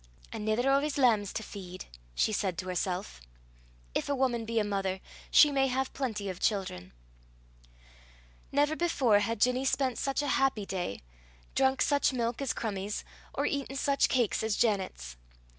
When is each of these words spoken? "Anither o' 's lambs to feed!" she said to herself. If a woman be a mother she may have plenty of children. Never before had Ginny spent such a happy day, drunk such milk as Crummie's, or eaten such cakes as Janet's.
"Anither 0.33 0.67
o' 0.67 0.79
's 0.83 0.97
lambs 0.97 1.31
to 1.33 1.43
feed!" 1.43 1.85
she 2.15 2.33
said 2.33 2.57
to 2.57 2.69
herself. 2.69 3.21
If 3.93 4.09
a 4.09 4.15
woman 4.15 4.45
be 4.45 4.57
a 4.57 4.63
mother 4.63 4.99
she 5.29 5.51
may 5.51 5.67
have 5.67 5.93
plenty 5.93 6.27
of 6.27 6.39
children. 6.39 6.91
Never 8.51 8.75
before 8.75 9.19
had 9.19 9.39
Ginny 9.39 9.63
spent 9.63 9.99
such 9.99 10.23
a 10.23 10.27
happy 10.39 10.65
day, 10.65 11.01
drunk 11.53 11.83
such 11.83 12.13
milk 12.13 12.41
as 12.41 12.51
Crummie's, 12.51 13.03
or 13.35 13.45
eaten 13.45 13.75
such 13.75 14.09
cakes 14.09 14.41
as 14.41 14.55
Janet's. 14.55 15.17